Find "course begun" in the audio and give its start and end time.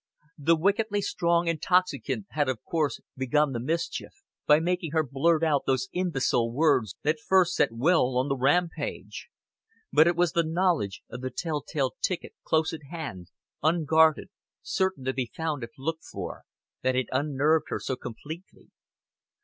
2.63-3.51